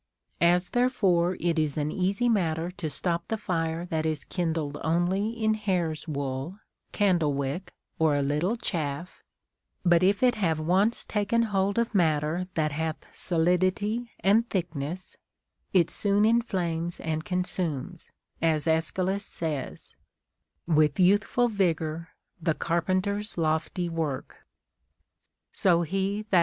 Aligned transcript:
4. 0.39 0.47
As 0.55 0.69
therefore 0.69 1.37
it 1.39 1.59
is 1.59 1.77
an 1.77 1.91
easy 1.91 2.27
matter 2.27 2.71
to 2.71 2.89
stop 2.89 3.27
the 3.27 3.37
fire 3.37 3.85
that 3.91 4.03
is 4.03 4.23
kindled 4.23 4.79
only 4.83 5.29
in 5.29 5.53
hare's 5.53 6.07
wool, 6.07 6.57
candle 6.91 7.35
wick, 7.35 7.71
or 7.99 8.15
a 8.15 8.23
little 8.23 8.55
chaff, 8.55 9.21
but 9.85 10.01
if 10.01 10.23
it 10.23 10.33
have 10.33 10.59
once 10.59 11.05
taken 11.05 11.43
hold 11.43 11.77
of 11.77 11.93
matter 11.93 12.47
that 12.55 12.71
hath 12.71 13.05
solidity 13.15 14.09
and 14.21 14.49
thickness, 14.49 15.17
it 15.71 15.91
soon 15.91 16.25
inflames 16.25 16.99
and 16.99 17.23
consumes, 17.23 18.09
as 18.41 18.65
Aeschylus 18.65 19.23
says,— 19.23 19.93
With 20.65 20.99
youthful 20.99 21.47
vigor 21.47 22.07
the 22.41 22.55
carpenter's 22.55 23.37
lofty 23.37 23.87
work; 23.87 24.47
SO 25.51 25.83
he 25.83 26.25
that«. 26.31 26.39